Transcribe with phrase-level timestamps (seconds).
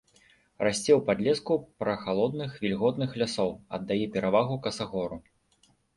[0.67, 5.17] Расце ў падлеску прахалодных вільготных лясоў, аддае перавагу касагору.